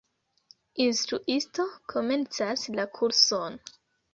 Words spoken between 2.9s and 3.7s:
kurson.